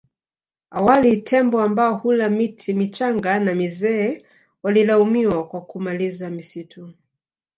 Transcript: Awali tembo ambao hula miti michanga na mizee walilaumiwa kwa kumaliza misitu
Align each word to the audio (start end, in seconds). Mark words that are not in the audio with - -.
Awali 0.71 1.17
tembo 1.17 1.61
ambao 1.61 1.95
hula 1.97 2.29
miti 2.29 2.73
michanga 2.73 3.39
na 3.39 3.55
mizee 3.55 4.25
walilaumiwa 4.63 5.47
kwa 5.47 5.61
kumaliza 5.61 6.29
misitu 6.29 6.93